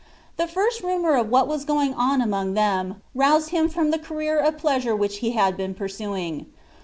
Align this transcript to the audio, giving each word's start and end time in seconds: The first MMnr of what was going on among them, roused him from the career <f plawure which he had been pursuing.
The 0.37 0.47
first 0.47 0.81
MMnr 0.81 1.21
of 1.21 1.29
what 1.29 1.47
was 1.47 1.63
going 1.63 1.93
on 1.93 2.21
among 2.21 2.55
them, 2.55 3.03
roused 3.13 3.51
him 3.51 3.69
from 3.69 3.91
the 3.91 3.99
career 3.99 4.39
<f 4.39 4.55
plawure 4.57 4.97
which 4.97 5.17
he 5.17 5.33
had 5.33 5.55
been 5.55 5.75
pursuing. 5.75 6.47